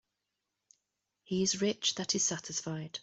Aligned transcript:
He 1.21 1.43
is 1.43 1.61
rich 1.61 1.93
that 1.93 2.15
is 2.15 2.23
satisfied. 2.25 2.97